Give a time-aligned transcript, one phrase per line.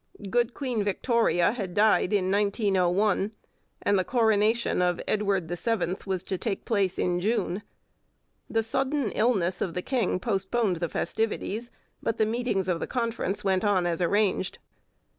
[0.31, 3.33] Good Queen Victoria had died in 1901,
[3.83, 7.61] and the coronation of Edward the Seventh was to take place in June.
[8.49, 11.69] The sudden illness of the king postponed the festivities,
[12.01, 14.57] but the meetings of the Conference went on as arranged.